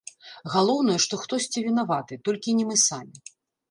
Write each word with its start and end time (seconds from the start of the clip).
Галоўнае, 0.53 0.95
што 1.05 1.21
хтосьці 1.25 1.65
вінаваты, 1.69 2.13
толькі 2.29 2.59
не 2.61 2.65
мы 2.73 2.85
самі. 2.91 3.17